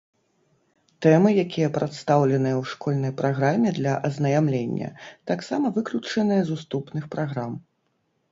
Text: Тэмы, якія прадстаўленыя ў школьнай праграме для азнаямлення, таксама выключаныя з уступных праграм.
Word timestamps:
Тэмы, 1.05 1.29
якія 1.45 1.67
прадстаўленыя 1.75 2.53
ў 2.53 2.63
школьнай 2.71 3.11
праграме 3.21 3.69
для 3.79 3.93
азнаямлення, 4.09 4.89
таксама 5.33 5.73
выключаныя 5.77 6.41
з 6.47 6.51
уступных 6.57 7.03
праграм. 7.17 7.51